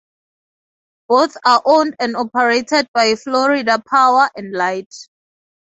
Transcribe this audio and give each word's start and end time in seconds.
Both 1.09 1.37
are 1.45 1.61
owned 1.63 1.95
and 1.99 2.15
operated 2.15 2.89
by 2.91 3.13
Florida 3.17 3.83
Power 3.87 4.31
and 4.35 4.51
Light. 4.51 4.91